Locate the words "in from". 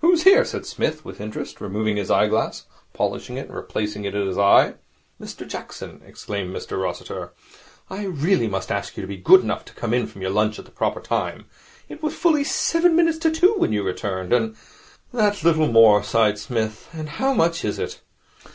9.94-10.20